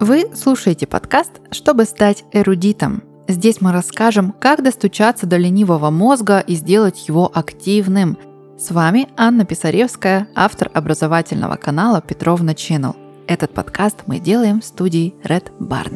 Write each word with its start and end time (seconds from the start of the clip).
Вы 0.00 0.30
слушаете 0.34 0.86
подкаст 0.86 1.42
«Чтобы 1.50 1.84
стать 1.84 2.24
эрудитом». 2.32 3.02
Здесь 3.28 3.60
мы 3.60 3.70
расскажем, 3.70 4.32
как 4.32 4.62
достучаться 4.62 5.26
до 5.26 5.36
ленивого 5.36 5.90
мозга 5.90 6.38
и 6.38 6.54
сделать 6.54 7.06
его 7.06 7.30
активным. 7.34 8.16
С 8.58 8.70
вами 8.70 9.08
Анна 9.18 9.44
Писаревская, 9.44 10.26
автор 10.34 10.70
образовательного 10.72 11.56
канала 11.56 12.00
Петровна 12.00 12.52
Channel. 12.52 12.96
Этот 13.26 13.52
подкаст 13.52 14.04
мы 14.06 14.20
делаем 14.20 14.62
в 14.62 14.64
студии 14.64 15.12
Red 15.22 15.52
Barn. 15.58 15.94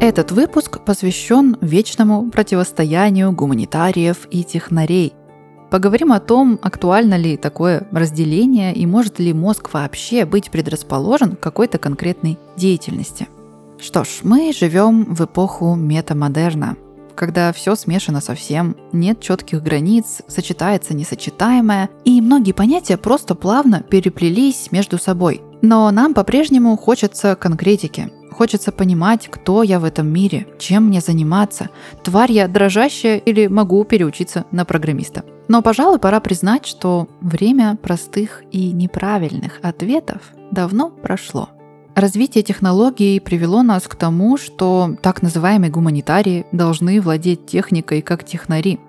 Этот 0.00 0.32
выпуск 0.32 0.82
посвящен 0.86 1.58
вечному 1.60 2.30
противостоянию 2.30 3.30
гуманитариев 3.32 4.26
и 4.30 4.42
технарей– 4.42 5.12
Поговорим 5.74 6.12
о 6.12 6.20
том, 6.20 6.60
актуально 6.62 7.16
ли 7.16 7.36
такое 7.36 7.88
разделение 7.90 8.72
и 8.72 8.86
может 8.86 9.18
ли 9.18 9.32
мозг 9.32 9.70
вообще 9.72 10.24
быть 10.24 10.52
предрасположен 10.52 11.34
к 11.34 11.40
какой-то 11.40 11.78
конкретной 11.78 12.38
деятельности. 12.56 13.26
Что 13.80 14.04
ж, 14.04 14.20
мы 14.22 14.52
живем 14.52 15.12
в 15.12 15.24
эпоху 15.24 15.74
метамодерна, 15.74 16.76
когда 17.16 17.52
все 17.52 17.74
смешано 17.74 18.20
совсем, 18.20 18.76
нет 18.92 19.18
четких 19.18 19.64
границ, 19.64 20.22
сочетается 20.28 20.94
несочетаемое, 20.94 21.90
и 22.04 22.20
многие 22.20 22.52
понятия 22.52 22.96
просто 22.96 23.34
плавно 23.34 23.80
переплелись 23.80 24.70
между 24.70 24.96
собой. 24.96 25.42
Но 25.60 25.90
нам 25.90 26.14
по-прежнему 26.14 26.76
хочется 26.76 27.34
конкретики, 27.34 28.12
Хочется 28.30 28.72
понимать, 28.72 29.28
кто 29.28 29.62
я 29.62 29.78
в 29.78 29.84
этом 29.84 30.08
мире, 30.08 30.48
чем 30.58 30.86
мне 30.86 31.00
заниматься, 31.00 31.70
тварь 32.02 32.32
я 32.32 32.48
дрожащая 32.48 33.18
или 33.18 33.46
могу 33.46 33.84
переучиться 33.84 34.44
на 34.50 34.64
программиста. 34.64 35.22
Но, 35.48 35.62
пожалуй, 35.62 35.98
пора 35.98 36.20
признать, 36.20 36.66
что 36.66 37.08
время 37.20 37.76
простых 37.82 38.42
и 38.50 38.72
неправильных 38.72 39.60
ответов 39.62 40.22
давно 40.50 40.90
прошло. 40.90 41.50
Развитие 41.94 42.42
технологий 42.42 43.20
привело 43.20 43.62
нас 43.62 43.84
к 43.84 43.94
тому, 43.94 44.36
что 44.36 44.96
так 45.02 45.22
называемые 45.22 45.70
гуманитарии 45.70 46.46
должны 46.50 47.00
владеть 47.00 47.46
техникой 47.46 48.02
как 48.02 48.24
технари. 48.24 48.80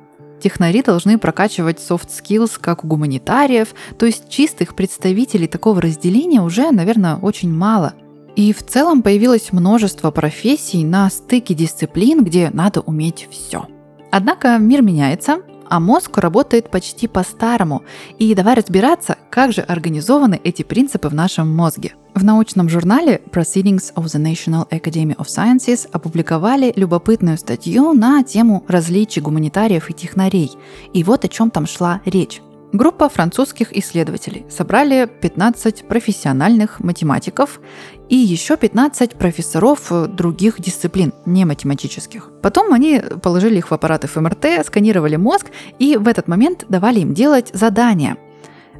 Технари 0.41 0.81
должны 0.81 1.17
прокачивать 1.17 1.77
soft 1.77 2.09
skills 2.09 2.53
как 2.59 2.83
у 2.83 2.87
гуманитариев, 2.87 3.75
то 3.97 4.05
есть 4.05 4.29
чистых 4.29 4.75
представителей 4.75 5.47
такого 5.47 5.81
разделения 5.81 6.41
уже, 6.41 6.71
наверное, 6.71 7.17
очень 7.17 7.53
мало– 7.53 7.93
и 8.35 8.51
в 8.51 8.63
целом 8.63 9.01
появилось 9.01 9.53
множество 9.53 10.11
профессий 10.11 10.83
на 10.83 11.09
стыке 11.09 11.53
дисциплин, 11.53 12.23
где 12.23 12.49
надо 12.51 12.81
уметь 12.81 13.27
все. 13.31 13.67
Однако 14.11 14.57
мир 14.57 14.81
меняется, 14.81 15.39
а 15.69 15.80
мозг 15.80 16.17
работает 16.17 16.69
почти 16.69 17.08
по-старому. 17.08 17.83
И 18.19 18.33
давай 18.35 18.55
разбираться, 18.55 19.17
как 19.30 19.52
же 19.52 19.61
организованы 19.61 20.39
эти 20.44 20.63
принципы 20.63 21.09
в 21.09 21.13
нашем 21.13 21.53
мозге. 21.53 21.94
В 22.13 22.23
научном 22.23 22.69
журнале 22.69 23.22
Proceedings 23.30 23.94
of 23.95 24.05
the 24.05 24.22
National 24.22 24.69
Academy 24.69 25.16
of 25.17 25.25
Sciences 25.25 25.89
опубликовали 25.91 26.72
любопытную 26.75 27.38
статью 27.38 27.94
на 27.94 28.23
тему 28.23 28.63
различий 28.69 29.22
гуманитариев 29.22 29.89
и 29.89 29.94
технарей. 29.94 30.52
И 30.94 31.03
вот 31.03 31.25
о 31.25 31.27
чем 31.27 31.52
там 31.52 31.67
шла 31.67 32.02
речь. 32.05 32.41
Группа 32.73 33.08
французских 33.08 33.75
исследователей 33.77 34.45
собрали 34.49 35.09
15 35.21 35.88
профессиональных 35.88 36.80
математиков 36.80 37.61
и 38.09 38.16
еще 38.16 38.57
15 38.57 39.11
профессоров 39.11 39.91
других 40.09 40.59
дисциплин, 40.59 41.13
не 41.25 41.45
математических. 41.45 42.31
Потом 42.41 42.73
они 42.73 43.02
положили 43.22 43.59
их 43.59 43.72
в 43.72 43.73
аппараты 43.73 44.07
ФМРТ, 44.07 44.66
сканировали 44.66 45.16
мозг 45.16 45.47
и 45.80 45.95
в 45.95 46.07
этот 46.07 46.27
момент 46.27 46.66
давали 46.67 46.99
им 46.99 47.13
делать 47.13 47.49
задания. 47.53 48.17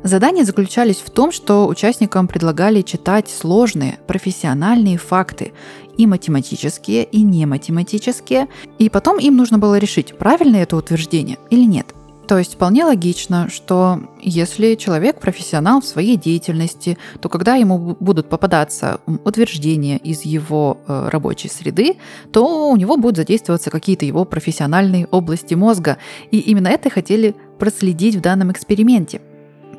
Задания 0.04 0.44
заключались 0.44 0.98
в 0.98 1.10
том, 1.10 1.32
что 1.32 1.68
участникам 1.68 2.28
предлагали 2.28 2.82
читать 2.82 3.30
сложные 3.30 3.98
профессиональные 4.08 4.98
факты, 4.98 5.54
и 5.98 6.06
математические, 6.06 7.06
и 7.06 7.22
не 7.22 7.46
математические, 7.46 8.50
и 8.78 8.90
потом 8.90 9.18
им 9.18 9.38
нужно 9.38 9.58
было 9.58 9.78
решить, 9.78 10.18
правильно 10.18 10.58
это 10.58 10.76
утверждение 10.76 11.38
или 11.50 11.64
нет– 11.64 11.88
то 12.28 12.38
есть 12.38 12.56
вполне 12.56 12.86
логично, 12.86 13.50
что 13.50 14.00
если 14.22 14.76
человек 14.76 15.20
профессионал 15.20 15.82
в 15.82 15.86
своей 15.86 16.18
деятельности, 16.18 16.98
то 17.22 17.30
когда 17.30 17.56
ему 17.56 17.96
будут 18.00 18.30
попадаться 18.30 19.00
утверждения 19.24 19.98
из 19.98 20.26
его 20.26 20.78
э, 20.88 21.10
рабочей 21.10 21.50
среды, 21.50 21.98
то 22.32 22.70
у 22.72 22.76
него 22.76 22.98
будут 22.98 23.18
задействоваться 23.18 23.70
какие-то 23.70 24.06
его 24.06 24.26
профессиональные 24.26 25.08
области 25.08 25.54
мозга. 25.54 25.98
И 26.32 26.40
именно 26.40 26.70
это 26.70 26.90
хотели 26.90 27.36
проследить 27.60 28.16
в 28.16 28.22
данном 28.22 28.52
эксперименте– 28.52 29.22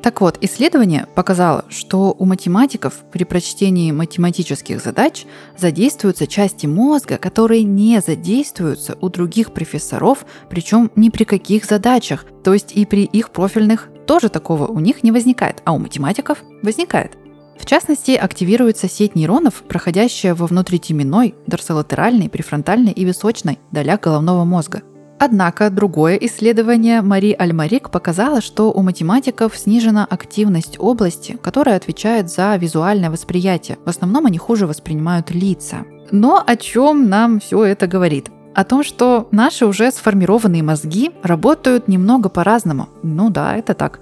так 0.07 0.21
вот, 0.21 0.37
исследование 0.39 1.05
показало, 1.15 1.65
что 1.67 2.15
у 2.17 2.23
математиков 2.23 3.03
при 3.11 3.25
прочтении 3.25 3.91
математических 3.91 4.81
задач 4.81 5.25
задействуются 5.57 6.27
части 6.27 6.65
мозга, 6.65 7.17
которые 7.17 7.63
не 7.63 7.99
задействуются 7.99 8.97
у 9.01 9.09
других 9.09 9.51
профессоров, 9.51 10.25
причем 10.49 10.91
ни 10.95 11.09
при 11.09 11.25
каких 11.25 11.65
задачах, 11.65 12.25
то 12.41 12.53
есть 12.53 12.71
и 12.71 12.85
при 12.85 13.03
их 13.03 13.31
профильных 13.31 13.89
тоже 14.05 14.29
такого 14.29 14.67
у 14.67 14.79
них 14.79 15.03
не 15.03 15.11
возникает, 15.11 15.61
а 15.65 15.73
у 15.73 15.77
математиков 15.77 16.41
возникает. 16.63 17.17
В 17.59 17.65
частности, 17.65 18.11
активируется 18.11 18.87
сеть 18.87 19.13
нейронов, 19.13 19.55
проходящая 19.67 20.35
во 20.35 20.47
внутритеменной, 20.47 21.35
дорсолатеральной, 21.47 22.29
префронтальной 22.29 22.93
и 22.93 23.03
височной 23.03 23.59
долях 23.73 23.99
головного 23.99 24.45
мозга. 24.45 24.83
Однако 25.19 25.69
другое 25.69 26.15
исследование 26.15 27.01
Мари 27.01 27.35
Альмарик 27.37 27.89
показало, 27.89 28.39
что 28.39 28.71
у 28.71 28.83
математиков 28.83 29.57
снижена 29.57 30.05
активность 30.05 30.77
области, 30.79 31.37
которая 31.41 31.75
отвечает 31.75 32.29
за 32.29 32.55
визуальное 32.55 33.09
восприятие. 33.09 33.77
В 33.83 33.89
основном 33.89 34.27
они 34.27 34.37
хуже 34.37 34.67
воспринимают 34.67 35.31
лица. 35.31 35.85
Но 36.11 36.43
о 36.45 36.55
чем 36.55 37.09
нам 37.09 37.39
все 37.39 37.63
это 37.63 37.87
говорит? 37.87 38.29
О 38.53 38.63
том, 38.63 38.83
что 38.83 39.27
наши 39.31 39.65
уже 39.65 39.91
сформированные 39.91 40.63
мозги 40.63 41.11
работают 41.23 41.87
немного 41.87 42.29
по-разному. 42.29 42.89
Ну 43.03 43.29
да, 43.29 43.55
это 43.55 43.73
так. 43.73 43.99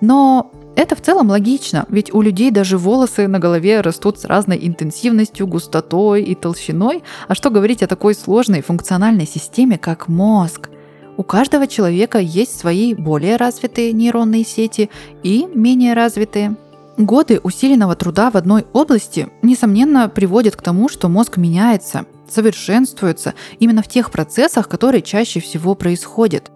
Но 0.00 0.50
это 0.76 0.96
в 0.96 1.00
целом 1.00 1.30
логично, 1.30 1.86
ведь 1.88 2.12
у 2.12 2.20
людей 2.20 2.50
даже 2.50 2.78
волосы 2.78 3.28
на 3.28 3.38
голове 3.38 3.80
растут 3.80 4.18
с 4.18 4.24
разной 4.24 4.58
интенсивностью, 4.60 5.46
густотой 5.46 6.22
и 6.22 6.34
толщиной, 6.34 7.04
а 7.28 7.34
что 7.34 7.50
говорить 7.50 7.82
о 7.82 7.86
такой 7.86 8.14
сложной 8.14 8.60
функциональной 8.60 9.26
системе, 9.26 9.78
как 9.78 10.08
мозг? 10.08 10.70
У 11.16 11.22
каждого 11.22 11.68
человека 11.68 12.18
есть 12.18 12.58
свои 12.58 12.92
более 12.94 13.36
развитые 13.36 13.92
нейронные 13.92 14.44
сети 14.44 14.90
и 15.22 15.46
менее 15.54 15.94
развитые. 15.94 16.56
Годы 16.96 17.40
усиленного 17.42 17.94
труда 17.94 18.30
в 18.30 18.36
одной 18.36 18.66
области, 18.72 19.28
несомненно, 19.42 20.08
приводят 20.08 20.56
к 20.56 20.62
тому, 20.62 20.88
что 20.88 21.08
мозг 21.08 21.36
меняется, 21.36 22.06
совершенствуется 22.28 23.34
именно 23.60 23.82
в 23.82 23.88
тех 23.88 24.10
процессах, 24.10 24.68
которые 24.68 25.02
чаще 25.02 25.40
всего 25.40 25.74
происходят. 25.76 26.50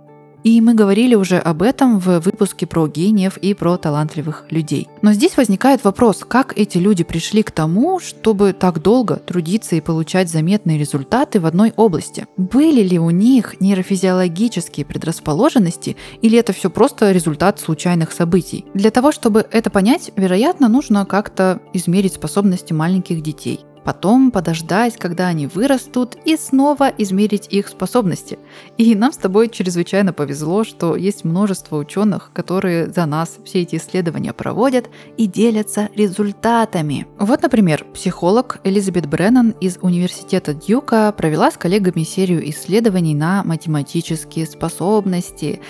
И 0.49 0.63
мы 0.63 0.73
говорили 0.73 1.15
уже 1.15 1.37
об 1.37 1.61
этом 1.61 1.99
в 1.99 2.21
выпуске 2.21 2.67
про 2.67 2.89
гениев 2.89 3.37
и 3.37 3.53
про 3.53 3.77
талантливых 3.77 4.47
людей. 4.49 4.89
Но 5.03 5.13
здесь 5.13 5.37
возникает 5.37 5.85
вопрос, 5.85 6.25
как 6.27 6.57
эти 6.57 6.79
люди 6.79 7.05
пришли 7.05 7.43
к 7.43 7.51
тому, 7.51 8.01
чтобы 8.01 8.55
так 8.55 8.81
долго 8.81 9.17
трудиться 9.17 9.77
и 9.77 9.83
получать 9.83 10.31
заметные 10.31 10.79
результаты 10.79 11.39
в 11.39 11.45
одной 11.45 11.75
области. 11.77 12.27
Были 12.39 12.81
ли 12.81 12.99
у 12.99 13.11
них 13.11 13.61
нейрофизиологические 13.61 14.87
предрасположенности 14.87 15.99
или 16.23 16.39
это 16.39 16.55
все 16.55 16.71
просто 16.71 17.13
результат 17.13 17.61
случайных 17.61 18.13
событий? 18.13 18.65
Для 18.73 18.91
того, 18.91 19.13
чтобы 19.13 19.47
это 19.53 19.69
понять, 19.69 20.13
вероятно, 20.17 20.69
нужно 20.69 21.05
как-то 21.05 21.61
измерить 21.75 22.15
способности 22.15 22.73
маленьких 22.73 23.23
детей 23.23 23.61
потом 23.85 24.31
подождать, 24.31 24.97
когда 24.97 25.29
они 25.29 25.47
вырастут, 25.47 26.17
и 26.25 26.37
снова 26.37 26.93
измерить 26.99 27.49
их 27.51 27.69
способности. 27.69 28.39
И 28.77 28.95
нам 28.95 29.13
с 29.13 29.17
тобой 29.17 29.49
чрезвычайно 29.49 30.13
повезло, 30.13 30.65
что 30.65 30.97
есть 30.97 31.25
множество 31.25 31.77
ученых, 31.77 32.31
которые 32.33 32.91
за 32.91 33.07
нас 33.07 33.39
все 33.45 33.63
эти 33.63 33.77
исследования 33.77 34.33
проводят 34.33 34.91
и 35.17 35.27
делятся 35.27 35.89
результатами. 35.95 37.07
Вот, 37.19 37.43
например, 37.43 37.85
психолог 37.93 38.61
Элизабет 38.65 39.07
Бреннан 39.07 39.51
из 39.61 39.79
университета 39.81 40.55
Дьюка 40.55 41.13
провела 41.13 41.51
с 41.51 41.57
коллегами 41.57 42.03
серию 42.03 42.49
исследований 42.51 43.15
на 43.15 43.43
математические 43.45 44.47
способности. 44.47 45.61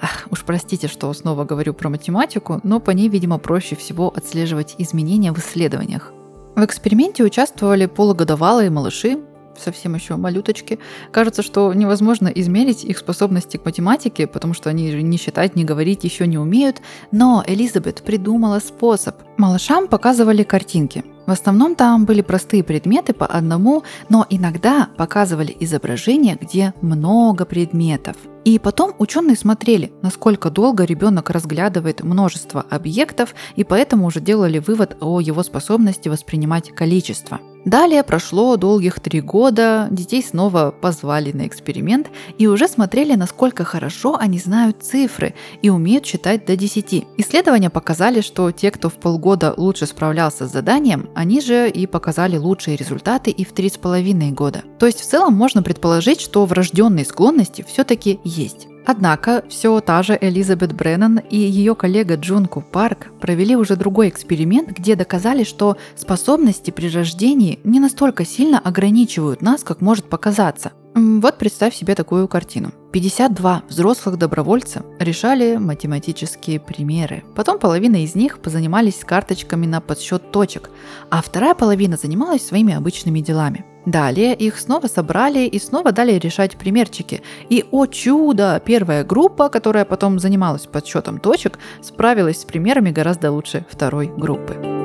Ах, 0.00 0.28
уж 0.30 0.44
простите, 0.44 0.88
что 0.88 1.12
снова 1.14 1.44
говорю 1.44 1.72
про 1.72 1.88
математику, 1.88 2.60
но 2.62 2.80
по 2.80 2.90
ней, 2.90 3.08
видимо, 3.08 3.38
проще 3.38 3.76
всего 3.76 4.12
отслеживать 4.14 4.74
изменения 4.78 5.32
в 5.32 5.38
исследованиях. 5.38 6.12
В 6.56 6.64
эксперименте 6.64 7.22
участвовали 7.22 7.84
полугодовалые 7.84 8.70
малыши, 8.70 9.18
совсем 9.58 9.94
еще 9.94 10.16
малюточки. 10.16 10.78
Кажется, 11.12 11.42
что 11.42 11.70
невозможно 11.74 12.28
измерить 12.28 12.82
их 12.82 12.96
способности 12.96 13.58
к 13.58 13.64
математике, 13.66 14.26
потому 14.26 14.54
что 14.54 14.70
они 14.70 14.90
же 14.90 15.02
не 15.02 15.18
считать, 15.18 15.54
не 15.54 15.64
говорить 15.64 16.04
еще 16.04 16.26
не 16.26 16.38
умеют. 16.38 16.80
Но 17.12 17.44
Элизабет 17.46 18.02
придумала 18.02 18.58
способ. 18.60 19.16
Малышам 19.36 19.86
показывали 19.86 20.44
картинки. 20.44 21.04
В 21.26 21.30
основном 21.32 21.74
там 21.74 22.04
были 22.04 22.22
простые 22.22 22.62
предметы 22.62 23.12
по 23.12 23.26
одному, 23.26 23.82
но 24.08 24.24
иногда 24.30 24.88
показывали 24.96 25.56
изображения, 25.58 26.38
где 26.40 26.72
много 26.80 27.44
предметов. 27.44 28.16
И 28.44 28.60
потом 28.60 28.94
ученые 28.98 29.36
смотрели, 29.36 29.92
насколько 30.02 30.50
долго 30.50 30.84
ребенок 30.84 31.30
разглядывает 31.30 32.04
множество 32.04 32.64
объектов, 32.70 33.34
и 33.56 33.64
поэтому 33.64 34.06
уже 34.06 34.20
делали 34.20 34.60
вывод 34.60 34.96
о 35.00 35.20
его 35.20 35.42
способности 35.42 36.08
воспринимать 36.08 36.70
количество. 36.70 37.40
Далее 37.66 38.04
прошло 38.04 38.56
долгих 38.56 39.00
три 39.00 39.20
года, 39.20 39.88
детей 39.90 40.22
снова 40.22 40.70
позвали 40.70 41.32
на 41.32 41.48
эксперимент 41.48 42.08
и 42.38 42.46
уже 42.46 42.68
смотрели, 42.68 43.16
насколько 43.16 43.64
хорошо 43.64 44.16
они 44.16 44.38
знают 44.38 44.84
цифры 44.84 45.34
и 45.62 45.68
умеют 45.68 46.06
считать 46.06 46.46
до 46.46 46.56
10. 46.56 47.04
Исследования 47.16 47.68
показали, 47.68 48.20
что 48.20 48.52
те, 48.52 48.70
кто 48.70 48.88
в 48.88 48.94
полгода 48.94 49.52
лучше 49.56 49.86
справлялся 49.86 50.46
с 50.46 50.52
заданием, 50.52 51.10
они 51.16 51.40
же 51.40 51.68
и 51.68 51.88
показали 51.88 52.36
лучшие 52.36 52.76
результаты 52.76 53.32
и 53.32 53.44
в 53.44 53.50
три 53.50 53.68
с 53.68 53.76
половиной 53.76 54.30
года. 54.30 54.62
То 54.78 54.86
есть 54.86 55.00
в 55.00 55.04
целом 55.04 55.34
можно 55.34 55.60
предположить, 55.64 56.20
что 56.20 56.46
врожденные 56.46 57.04
склонности 57.04 57.64
все-таки 57.68 58.20
есть. 58.22 58.68
Однако 58.86 59.42
все 59.48 59.80
та 59.80 60.02
же 60.04 60.16
Элизабет 60.20 60.72
Бреннан 60.72 61.18
и 61.18 61.36
ее 61.36 61.74
коллега 61.74 62.14
Джунку 62.14 62.62
Парк 62.62 63.08
провели 63.20 63.56
уже 63.56 63.74
другой 63.74 64.08
эксперимент, 64.08 64.70
где 64.70 64.94
доказали, 64.94 65.42
что 65.42 65.76
способности 65.96 66.70
при 66.70 66.88
рождении 66.88 67.58
не 67.64 67.80
настолько 67.80 68.24
сильно 68.24 68.60
ограничивают 68.60 69.42
нас, 69.42 69.64
как 69.64 69.80
может 69.80 70.08
показаться. 70.08 70.72
Вот 70.94 71.36
представь 71.36 71.74
себе 71.74 71.94
такую 71.94 72.26
картину. 72.28 72.72
52 72.92 73.64
взрослых 73.68 74.16
добровольца 74.16 74.82
решали 74.98 75.56
математические 75.56 76.58
примеры. 76.58 77.24
Потом 77.34 77.58
половина 77.58 78.02
из 78.02 78.14
них 78.14 78.38
позанимались 78.38 79.04
карточками 79.04 79.66
на 79.66 79.82
подсчет 79.82 80.30
точек, 80.30 80.70
а 81.10 81.20
вторая 81.20 81.54
половина 81.54 81.98
занималась 81.98 82.46
своими 82.46 82.72
обычными 82.72 83.20
делами. 83.20 83.66
Далее 83.86 84.34
их 84.34 84.58
снова 84.58 84.88
собрали 84.88 85.46
и 85.46 85.58
снова 85.60 85.92
дали 85.92 86.18
решать 86.18 86.56
примерчики. 86.56 87.22
И, 87.48 87.64
о 87.70 87.86
чудо, 87.86 88.60
первая 88.64 89.04
группа, 89.04 89.48
которая 89.48 89.84
потом 89.84 90.18
занималась 90.18 90.66
подсчетом 90.66 91.20
точек, 91.20 91.58
справилась 91.80 92.40
с 92.40 92.44
примерами 92.44 92.90
гораздо 92.90 93.30
лучше 93.30 93.64
второй 93.70 94.08
группы. 94.08 94.75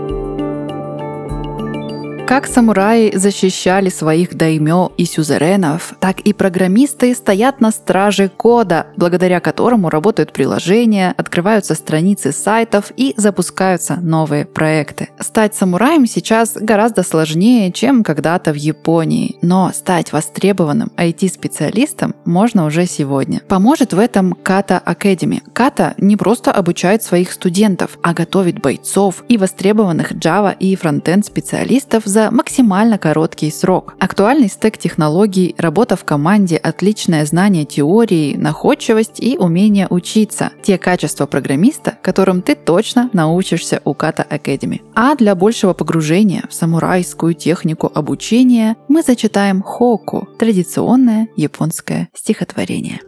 Как 2.32 2.48
самураи 2.48 3.12
защищали 3.14 3.90
своих 3.90 4.36
даймё 4.36 4.92
и 4.96 5.04
сюзеренов, 5.04 5.96
так 6.00 6.22
и 6.22 6.32
программисты 6.32 7.14
стоят 7.14 7.60
на 7.60 7.72
страже 7.72 8.30
кода, 8.30 8.88
благодаря 8.96 9.42
которому 9.42 9.90
работают 9.90 10.32
приложения, 10.32 11.14
открываются 11.18 11.76
страницы 11.76 12.32
сайтов 12.32 12.94
и 12.96 13.14
запускаются 13.18 13.98
новые 13.98 14.46
проекты. 14.46 15.10
Стать 15.20 15.56
самураем 15.56 16.06
сейчас 16.06 16.54
гораздо 16.56 17.04
сложнее, 17.04 17.70
чем 17.74 18.02
когда-то 18.02 18.54
в 18.54 18.56
Японии, 18.56 19.36
но 19.42 19.70
стать 19.74 20.14
востребованным 20.14 20.90
IT-специалистом 20.96 22.16
можно 22.24 22.64
уже 22.64 22.86
сегодня. 22.86 23.42
Поможет 23.50 23.92
в 23.92 24.00
этом 24.00 24.38
Kata 24.42 24.82
Academy. 24.82 25.42
Kata 25.54 25.96
не 25.98 26.16
просто 26.16 26.54
обучает 26.54 27.04
своих 27.04 27.34
студентов, 27.34 27.98
а 28.02 28.14
готовит 28.14 28.62
бойцов 28.62 29.26
и 29.28 29.38
востребованных 29.38 30.14
Java 30.14 30.56
и 30.58 30.78
фронтенд 30.78 31.26
специалистов 31.26 32.04
за 32.06 32.21
за 32.22 32.32
максимально 32.32 32.98
короткий 32.98 33.50
срок. 33.50 33.96
Актуальный 34.00 34.48
стек 34.48 34.78
технологий, 34.78 35.56
работа 35.58 35.96
в 35.96 36.04
команде, 36.04 36.58
отличное 36.58 37.26
знание 37.26 37.66
теории, 37.66 38.36
находчивость 38.36 39.20
и 39.20 39.38
умение 39.38 39.88
учиться. 39.90 40.52
Те 40.62 40.78
качества 40.78 41.26
программиста, 41.26 41.98
которым 42.04 42.42
ты 42.42 42.56
точно 42.56 43.10
научишься 43.14 43.82
у 43.86 43.94
Kata 43.94 44.28
Academy. 44.28 44.82
А 44.94 45.16
для 45.16 45.34
большего 45.36 45.74
погружения 45.74 46.44
в 46.48 46.54
самурайскую 46.54 47.34
технику 47.34 47.92
обучения 47.94 48.76
мы 48.88 49.02
зачитаем 49.02 49.64
хоку– 49.64 50.28
традиционное 50.40 51.28
японское 51.36 52.10
стихотворение. 52.14 53.00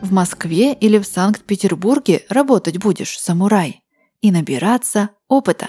В 0.00 0.12
Москве 0.12 0.72
или 0.72 0.98
в 0.98 1.04
Санкт-Петербурге 1.04 2.22
работать 2.28 2.78
будешь, 2.78 3.18
самурай? 3.18 3.83
И 4.24 4.30
набираться 4.30 5.10
опыта. 5.28 5.68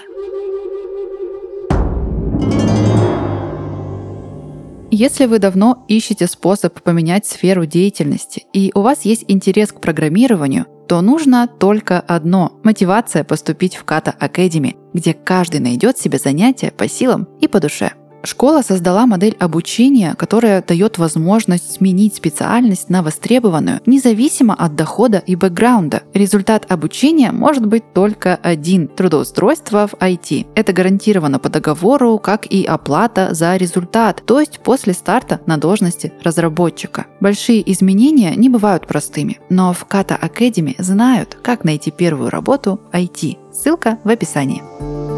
Если 4.90 5.26
вы 5.26 5.38
давно 5.38 5.84
ищете 5.88 6.26
способ 6.26 6.80
поменять 6.80 7.26
сферу 7.26 7.66
деятельности 7.66 8.44
и 8.54 8.72
у 8.74 8.80
вас 8.80 9.02
есть 9.02 9.26
интерес 9.28 9.72
к 9.72 9.80
программированию, 9.82 10.64
то 10.88 11.02
нужно 11.02 11.46
только 11.48 12.00
одно– 12.00 12.58
мотивация 12.64 13.24
поступить 13.24 13.76
в 13.76 13.84
Kata 13.84 14.16
Academy, 14.18 14.74
где 14.94 15.12
каждый 15.12 15.60
найдет 15.60 15.98
себе 15.98 16.16
занятие 16.16 16.70
по 16.70 16.88
силам 16.88 17.28
и 17.42 17.48
по 17.48 17.60
душе– 17.60 17.92
Школа 18.26 18.62
создала 18.62 19.06
модель 19.06 19.36
обучения, 19.38 20.16
которая 20.18 20.60
дает 20.60 20.98
возможность 20.98 21.74
сменить 21.74 22.16
специальность 22.16 22.90
на 22.90 23.04
востребованную, 23.04 23.80
независимо 23.86 24.52
от 24.54 24.74
дохода 24.74 25.18
и 25.18 25.36
бэкграунда. 25.36 26.02
Результат 26.12 26.66
обучения 26.68 27.30
может 27.30 27.64
быть 27.64 27.92
только 27.92 28.34
один– 28.34 28.88
трудоустройство 28.96 29.86
в 29.86 29.94
IT. 29.94 30.46
Это 30.56 30.72
гарантировано 30.72 31.38
по 31.38 31.48
договору, 31.48 32.18
как 32.18 32.46
и 32.46 32.64
оплата 32.64 33.32
за 33.32 33.54
результат, 33.56 34.24
то 34.26 34.40
есть 34.40 34.58
после 34.58 34.92
старта 34.92 35.40
на 35.46 35.56
должности 35.56 36.12
разработчика. 36.24 37.06
Большие 37.20 37.70
изменения 37.72 38.34
не 38.34 38.48
бывают 38.48 38.88
простыми, 38.88 39.38
но 39.50 39.72
в 39.72 39.86
Kata 39.88 40.18
Academy 40.20 40.74
знают, 40.78 41.38
как 41.42 41.62
найти 41.62 41.92
первую 41.92 42.30
работу 42.30 42.80
IT. 42.92 43.36
Ссылка 43.52 43.98
в 44.02 44.08
описании. 44.08 45.15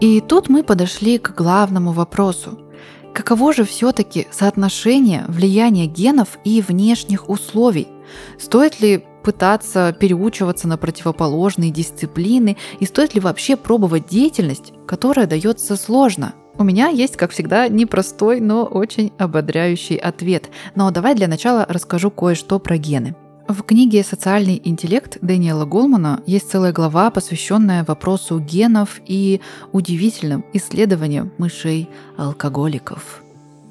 И 0.00 0.22
тут 0.22 0.48
мы 0.48 0.62
подошли 0.62 1.18
к 1.18 1.34
главному 1.34 1.92
вопросу. 1.92 2.58
Каково 3.12 3.52
же 3.52 3.64
все-таки 3.64 4.28
соотношение 4.30 5.24
влияния 5.28 5.84
генов 5.86 6.38
и 6.42 6.62
внешних 6.62 7.28
условий? 7.28 7.88
Стоит 8.38 8.80
ли 8.80 9.04
пытаться 9.22 9.94
переучиваться 9.98 10.66
на 10.68 10.78
противоположные 10.78 11.70
дисциплины 11.70 12.56
и 12.78 12.86
стоит 12.86 13.14
ли 13.14 13.20
вообще 13.20 13.56
пробовать 13.56 14.08
деятельность, 14.08 14.72
которая 14.86 15.26
дается 15.26 15.76
сложно? 15.76 16.34
У 16.56 16.64
меня 16.64 16.88
есть, 16.88 17.18
как 17.18 17.32
всегда, 17.32 17.68
непростой, 17.68 18.40
но 18.40 18.64
очень 18.64 19.12
ободряющий 19.18 19.96
ответ. 19.96 20.48
Но 20.74 20.90
давай 20.90 21.14
для 21.14 21.28
начала 21.28 21.66
расскажу 21.68 22.10
кое-что 22.10 22.58
про 22.58 22.78
гены. 22.78 23.14
В 23.50 23.64
книге 23.64 24.04
«Социальный 24.04 24.62
интеллект» 24.62 25.18
Дэниела 25.22 25.64
Голмана 25.64 26.22
есть 26.24 26.48
целая 26.48 26.72
глава, 26.72 27.10
посвященная 27.10 27.82
вопросу 27.82 28.38
генов 28.38 29.00
и 29.04 29.40
удивительным 29.72 30.44
исследованиям 30.52 31.32
мышей-алкоголиков. 31.36 33.24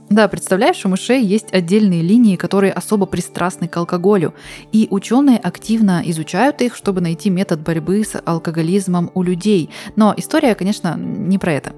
Да, 0.10 0.28
представляешь, 0.28 0.86
у 0.86 0.90
мышей 0.90 1.24
есть 1.24 1.54
отдельные 1.54 2.02
линии, 2.02 2.36
которые 2.36 2.74
особо 2.74 3.06
пристрастны 3.06 3.70
к 3.70 3.78
алкоголю, 3.78 4.34
и 4.74 4.90
ученые 4.92 5.38
активно 5.38 6.04
изучают 6.08 6.62
их, 6.62 6.76
чтобы 6.76 7.00
найти 7.00 7.30
метод 7.30 7.62
борьбы 7.62 8.04
с 8.04 8.22
алкоголизмом 8.26 9.12
у 9.14 9.24
людей. 9.24 9.70
Но 9.96 10.14
история, 10.18 10.56
конечно, 10.56 10.98
не 10.98 11.38
про 11.38 11.54
это. 11.54 11.72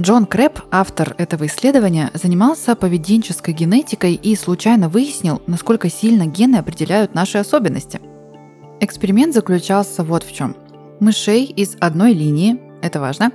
Джон 0.00 0.24
Крэп, 0.24 0.60
автор 0.70 1.14
этого 1.18 1.44
исследования, 1.44 2.10
занимался 2.14 2.74
поведенческой 2.74 3.52
генетикой 3.52 4.14
и 4.14 4.34
случайно 4.34 4.88
выяснил, 4.88 5.42
насколько 5.46 5.90
сильно 5.90 6.24
гены 6.24 6.56
определяют 6.56 7.14
наши 7.14 7.36
особенности. 7.36 8.00
Эксперимент 8.80 9.34
заключался 9.34 10.02
вот 10.02 10.22
в 10.22 10.32
чем. 10.32 10.56
Мышей 11.00 11.44
из 11.44 11.76
одной 11.80 12.14
линии, 12.14 12.58
это 12.80 12.98
важно, 12.98 13.30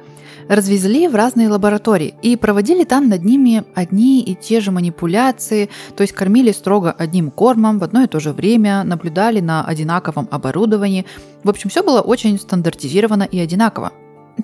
развезли 0.50 1.08
в 1.08 1.14
разные 1.14 1.50
лаборатории 1.50 2.16
и 2.24 2.36
проводили 2.36 2.84
там 2.84 3.10
над 3.10 3.24
ними 3.24 3.64
одни 3.76 4.24
и 4.24 4.34
те 4.34 4.60
же 4.60 4.72
манипуляции, 4.72 5.70
то 5.96 6.02
есть 6.02 6.14
кормили 6.14 6.52
строго 6.52 6.92
одним 6.92 7.30
кормом 7.30 7.78
в 7.78 7.84
одно 7.84 8.02
и 8.02 8.08
то 8.08 8.20
же 8.20 8.34
время, 8.34 8.84
наблюдали 8.84 9.40
на 9.40 9.64
одинаковом 9.64 10.28
оборудовании. 10.32 11.06
В 11.44 11.50
общем, 11.52 11.70
все 11.70 11.84
было 11.84 12.02
очень 12.02 12.40
стандартизировано 12.40 13.24
и 13.24 13.38
одинаково. 13.38 13.92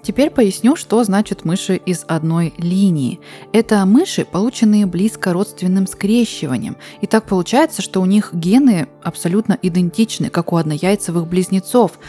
Теперь 0.04 0.30
поясню, 0.30 0.76
что 0.76 1.04
значит 1.04 1.44
мыши 1.44 1.76
из 1.76 2.06
одной 2.08 2.54
линии. 2.58 3.20
Это 3.52 3.86
мыши, 3.86 4.26
полученные 4.26 4.86
близко 4.86 5.34
родственным 5.34 5.86
скрещиванием. 5.86 6.78
И 7.02 7.08
так 7.08 7.26
получается, 7.26 7.82
что 7.82 8.02
у 8.02 8.06
них 8.06 8.30
гены 8.34 8.88
абсолютно 9.04 9.58
идентичны, 9.62 10.30
как 10.30 10.54
у 10.54 10.58
однояйцевых 10.58 11.28
близнецов. 11.28 12.00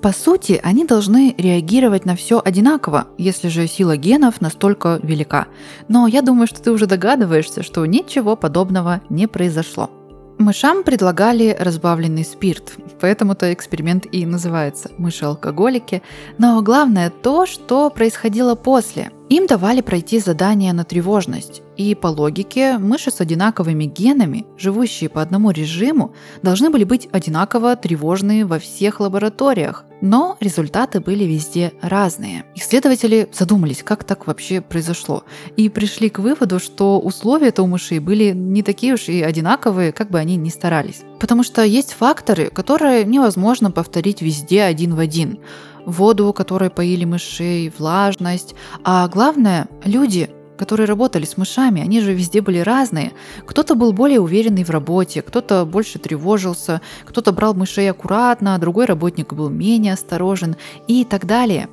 По 0.00 0.12
сути, 0.12 0.60
они 0.62 0.84
должны 0.84 1.34
реагировать 1.36 2.04
на 2.04 2.14
все 2.14 2.40
одинаково, 2.42 3.08
если 3.18 3.48
же 3.48 3.66
сила 3.66 3.96
генов 3.96 4.40
настолько 4.40 5.00
велика. 5.02 5.48
Но 5.88 6.06
я 6.06 6.22
думаю, 6.22 6.46
что 6.46 6.62
ты 6.62 6.70
уже 6.70 6.86
догадываешься, 6.86 7.64
что 7.64 7.84
ничего 7.84 8.36
подобного 8.36 9.00
не 9.08 9.26
произошло. 9.26 9.90
Мышам 10.38 10.84
предлагали 10.84 11.56
разбавленный 11.58 12.24
спирт, 12.24 12.76
поэтому-то 13.00 13.52
эксперимент 13.52 14.06
и 14.12 14.24
называется 14.24 14.90
«Мыши-алкоголики». 14.96 16.00
Но 16.38 16.62
главное 16.62 17.10
то, 17.10 17.44
что 17.44 17.90
происходило 17.90 18.54
после. 18.54 19.10
Им 19.28 19.48
давали 19.48 19.80
пройти 19.80 20.20
задание 20.20 20.72
на 20.72 20.84
тревожность, 20.84 21.62
И 21.78 21.94
по 21.94 22.08
логике, 22.08 22.76
мыши 22.76 23.12
с 23.12 23.20
одинаковыми 23.20 23.84
генами, 23.84 24.44
живущие 24.58 25.08
по 25.08 25.22
одному 25.22 25.52
режиму, 25.52 26.12
должны 26.42 26.70
были 26.70 26.82
быть 26.82 27.08
одинаково 27.12 27.76
тревожные 27.76 28.44
во 28.44 28.58
всех 28.58 28.98
лабораториях. 28.98 29.84
Но 30.00 30.36
результаты 30.40 30.98
были 30.98 31.22
везде 31.22 31.72
разные. 31.80 32.44
Исследователи 32.56 33.28
задумались, 33.32 33.84
как 33.84 34.02
так 34.02 34.26
вообще 34.26 34.60
произошло, 34.60 35.22
и 35.56 35.68
пришли 35.68 36.08
к 36.10 36.18
выводу, 36.18 36.58
что 36.58 36.98
условия-то 36.98 37.62
у 37.62 37.68
мышей 37.68 38.00
были 38.00 38.32
не 38.32 38.64
такие 38.64 38.94
уж 38.94 39.08
и 39.08 39.22
одинаковые, 39.22 39.92
как 39.92 40.10
бы 40.10 40.18
они 40.18 40.34
ни 40.34 40.50
старались. 40.50 41.02
Потому 41.20 41.44
что 41.44 41.62
есть 41.62 41.92
факторы, 41.92 42.50
которые 42.50 43.04
невозможно 43.04 43.70
повторить 43.70 44.20
везде 44.20 44.62
один 44.62 44.96
в 44.96 44.98
один 44.98 45.38
воду, 45.84 46.32
которой 46.32 46.70
поили 46.70 47.04
мышей, 47.04 47.72
влажность. 47.76 48.54
А 48.84 49.08
главное, 49.08 49.68
люди, 49.84 50.30
которые 50.58 50.86
работали 50.86 51.24
с 51.24 51.36
мышами, 51.36 51.80
они 51.80 52.00
же 52.00 52.12
везде 52.12 52.40
были 52.40 52.58
разные. 52.58 53.12
Кто-то 53.46 53.74
был 53.74 53.92
более 53.92 54.20
уверенный 54.20 54.64
в 54.64 54.70
работе, 54.70 55.22
кто-то 55.22 55.64
больше 55.64 55.98
тревожился, 55.98 56.82
кто-то 57.04 57.32
брал 57.32 57.54
мышей 57.54 57.90
аккуратно, 57.90 58.58
другой 58.58 58.84
работник 58.84 59.32
был 59.32 59.48
менее 59.48 59.94
осторожен 59.94 60.56
и 60.86 61.04
так 61.04 61.26
далее. 61.26 61.68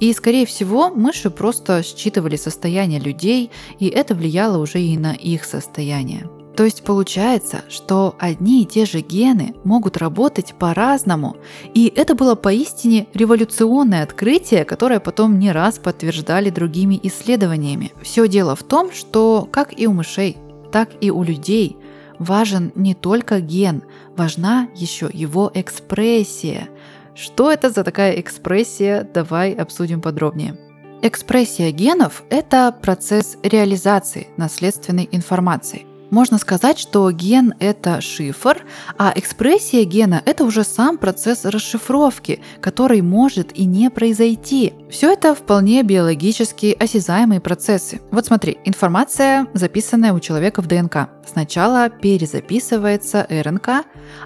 И, 0.00 0.12
скорее 0.12 0.44
всего, 0.44 0.90
мыши 0.90 1.30
просто 1.30 1.82
считывали 1.82 2.36
состояние 2.36 3.00
людей, 3.00 3.50
и 3.78 3.86
это 3.88 4.14
влияло 4.14 4.58
уже 4.58 4.80
и 4.80 4.98
на 4.98 5.12
их 5.12 5.44
состояние. 5.44 6.28
То 6.56 6.64
есть 6.64 6.84
получается, 6.84 7.62
что 7.68 8.14
одни 8.18 8.62
и 8.62 8.66
те 8.66 8.86
же 8.86 9.00
гены 9.00 9.54
могут 9.64 9.96
работать 9.96 10.54
по-разному. 10.54 11.36
И 11.74 11.92
это 11.94 12.14
было 12.14 12.36
поистине 12.36 13.08
революционное 13.12 14.04
открытие, 14.04 14.64
которое 14.64 15.00
потом 15.00 15.38
не 15.38 15.50
раз 15.50 15.78
подтверждали 15.78 16.50
другими 16.50 16.98
исследованиями. 17.02 17.92
Все 18.02 18.28
дело 18.28 18.54
в 18.54 18.62
том, 18.62 18.92
что 18.92 19.48
как 19.50 19.78
и 19.78 19.86
у 19.88 19.92
мышей, 19.92 20.36
так 20.70 20.90
и 21.00 21.10
у 21.10 21.24
людей 21.24 21.76
важен 22.20 22.70
не 22.76 22.94
только 22.94 23.40
ген, 23.40 23.82
важна 24.16 24.68
еще 24.76 25.10
его 25.12 25.50
экспрессия. 25.54 26.68
Что 27.16 27.50
это 27.50 27.70
за 27.70 27.82
такая 27.82 28.20
экспрессия? 28.20 29.08
Давай 29.12 29.52
обсудим 29.52 30.00
подробнее. 30.00 30.56
Экспрессия 31.02 31.70
генов– 31.72 32.22
это 32.30 32.74
процесс 32.80 33.36
реализации 33.42 34.28
наследственной 34.36 35.08
информации– 35.10 35.86
можно 36.14 36.38
сказать, 36.38 36.78
что 36.78 37.10
ген– 37.10 37.54
это 37.58 38.00
шифр, 38.00 38.64
а 38.96 39.12
экспрессия 39.16 39.84
гена– 39.84 40.22
это 40.24 40.44
уже 40.44 40.62
сам 40.62 40.96
процесс 40.96 41.44
расшифровки, 41.44 42.40
который 42.60 43.02
может 43.02 43.58
и 43.58 43.64
не 43.64 43.90
произойти. 43.90 44.72
Все 44.88 45.12
это 45.12 45.34
вполне 45.34 45.82
биологически 45.82 46.76
осязаемые 46.78 47.40
процессы. 47.40 48.00
Вот 48.12 48.26
смотри, 48.26 48.58
информация, 48.64 49.48
записанная 49.54 50.12
у 50.12 50.20
человека 50.20 50.62
в 50.62 50.68
ДНК, 50.68 51.08
сначала 51.26 51.90
перезаписывается 51.90 53.26
РНК, 53.28 53.68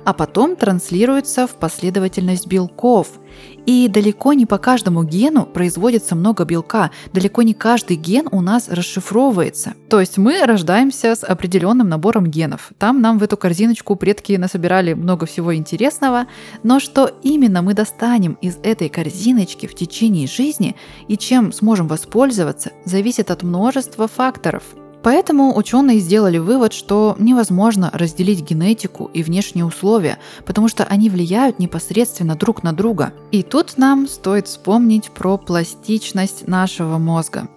а 0.05 0.13
потом 0.13 0.57
транслируется 0.57 1.47
в 1.47 1.55
последовательность 1.55 2.47
белков– 2.47 3.09
и 3.67 3.87
далеко 3.89 4.33
не 4.33 4.47
по 4.47 4.57
каждому 4.57 5.05
гену 5.05 5.45
производится 5.45 6.15
много 6.15 6.45
белка, 6.45 6.91
далеко 7.13 7.43
не 7.43 7.53
каждый 7.53 7.97
ген 7.97 8.27
у 8.33 8.41
нас 8.41 8.69
расшифровывается. 8.69 9.75
То 9.91 10.01
есть 10.01 10.17
мы 10.17 10.43
рождаемся 10.47 11.15
с 11.15 11.23
определенным 11.79 11.89
набором 11.89 12.27
генов. 12.27 12.73
Там 12.79 13.01
нам 13.01 13.19
в 13.19 13.23
эту 13.23 13.37
корзиночку 13.37 13.97
предки 13.97 14.37
насобирали 14.37 14.95
много 14.95 15.27
всего 15.27 15.55
интересного, 15.55 16.27
но 16.63 16.81
что 16.81 17.11
именно 17.23 17.63
мы 17.63 17.75
достанем 17.75 18.37
из 18.43 18.59
этой 18.63 18.89
корзиночки 18.89 19.67
в 19.67 19.75
течение 19.75 20.27
жизни 20.27 20.75
и 21.09 21.17
чем 21.17 21.53
сможем 21.53 21.89
воспользоваться, 21.89 22.71
зависит 22.85 23.31
от 23.31 23.43
множества 23.43 24.09
факторов. 24.09 24.63
Поэтому 25.03 25.57
ученые 25.57 26.01
сделали 26.01 26.39
вывод, 26.39 26.73
что 26.73 27.15
невозможно 27.21 27.91
разделить 27.95 28.43
генетику 28.51 29.11
и 29.15 29.23
внешние 29.23 29.65
условия, 29.65 30.19
потому 30.45 30.69
что 30.69 30.85
они 30.85 31.09
влияют 31.09 31.61
непосредственно 31.61 32.35
друг 32.35 32.65
на 32.65 32.73
друга. 32.73 33.13
И 33.31 33.43
тут 33.43 33.79
нам 33.79 34.09
стоит 34.09 34.49
вспомнить 34.49 35.11
про 35.11 35.39
пластичность 35.39 36.49
нашего 36.49 36.99
мозга. 36.99 37.49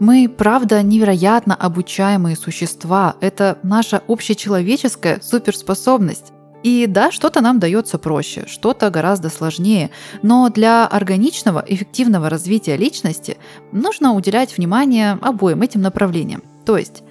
Мы, 0.00 0.28
правда, 0.28 0.82
невероятно 0.82 1.54
обучаемые 1.54 2.36
существа. 2.36 3.16
Это 3.20 3.58
наша 3.62 4.02
общечеловеческая 4.08 5.20
суперспособность. 5.22 6.32
И 6.62 6.86
да, 6.88 7.12
что-то 7.12 7.42
нам 7.42 7.58
дается 7.58 7.98
проще, 7.98 8.44
что-то 8.46 8.88
гораздо 8.90 9.28
сложнее, 9.28 9.90
но 10.22 10.48
для 10.48 10.86
органичного, 10.86 11.62
эффективного 11.66 12.30
развития 12.30 12.78
личности 12.78 13.36
нужно 13.70 14.14
уделять 14.14 14.56
внимание 14.56 15.18
обоим 15.20 15.60
этим 15.60 15.82
направлениям. 15.82 16.42
То 16.64 16.78
есть 16.78 17.02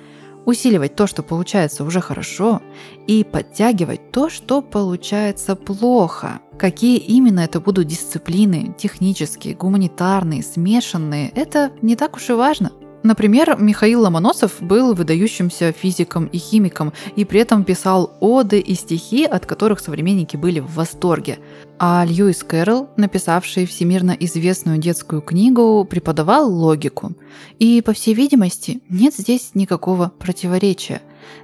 усиливать 0.46 0.96
то, 0.96 1.08
что 1.08 1.24
получается 1.24 1.84
уже 1.84 2.02
хорошо, 2.02 2.62
и 3.08 3.24
подтягивать 3.24 4.12
то, 4.12 4.30
что 4.30 4.62
получается 4.62 5.56
плохо. 5.56 6.40
Какие 6.58 6.98
именно 6.98 7.42
это 7.42 7.60
будут 7.60 7.88
дисциплины, 7.88 8.76
технические, 8.78 9.56
гуманитарные, 9.56 10.44
смешанные, 10.44 11.30
это 11.36 11.72
не 11.82 11.96
так 11.96 12.16
уж 12.16 12.30
и 12.30 12.34
важно. 12.34 12.72
Например, 13.04 13.58
Михаил 13.60 14.02
Ломоносов 14.02 14.62
был 14.62 14.94
выдающимся 14.94 15.74
физиком 15.74 16.26
и 16.28 16.38
химиком 16.38 16.94
и 17.18 17.26
при 17.26 17.42
этом 17.42 17.66
писал 17.66 18.16
оды 18.22 18.60
и 18.60 18.76
стихи, 18.76 19.26
от 19.26 19.46
которых 19.46 19.82
современники 19.82 20.38
были 20.38 20.62
в 20.62 20.74
восторге. 20.76 21.40
А 21.78 22.06
Льюис 22.06 22.44
Кэрролл, 22.44 22.90
написавший 22.96 23.66
всемирно 23.66 24.12
известную 24.12 24.78
детскую 24.78 25.22
книгу, 25.22 25.86
преподавал 25.90 26.50
логику. 26.50 27.12
И, 27.60 27.82
по 27.82 27.92
всей 27.92 28.14
видимости, 28.14 28.82
нет 28.88 29.14
здесь 29.14 29.52
никакого 29.54 30.14
противоречия. 30.18 31.02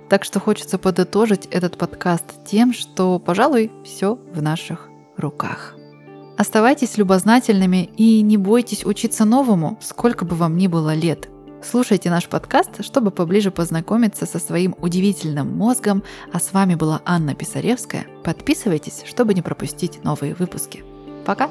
Так 0.08 0.24
что 0.24 0.40
хочется 0.40 0.78
подытожить 0.78 1.46
этот 1.48 1.78
подкаст 1.78 2.26
тем, 2.46 2.74
что, 2.74 3.20
пожалуй, 3.20 3.70
все 3.84 4.18
в 4.34 4.42
наших 4.42 4.88
руках. 5.18 5.76
Оставайтесь 6.38 6.98
любознательными 6.98 7.90
и 7.98 8.22
не 8.22 8.38
бойтесь 8.38 8.86
учиться 8.86 9.26
новому, 9.26 9.78
сколько 9.82 10.24
бы 10.24 10.38
вам 10.38 10.56
ни 10.56 10.68
было 10.68 10.96
лет– 10.96 11.28
Слушайте 11.62 12.10
наш 12.10 12.28
подкаст, 12.28 12.84
чтобы 12.84 13.12
поближе 13.12 13.52
познакомиться 13.52 14.26
со 14.26 14.40
своим 14.40 14.76
удивительным 14.80 15.56
мозгом. 15.58 16.04
А 16.32 16.40
с 16.40 16.54
вами 16.54 16.76
была 16.76 17.02
Анна 17.06 17.36
Писаревская. 17.36 18.06
Подписывайтесь, 18.24 19.04
чтобы 19.06 19.34
не 19.34 19.42
пропустить 19.42 20.04
новые 20.04 20.36
выпуски. 20.36 20.84
Пока! 21.26 21.50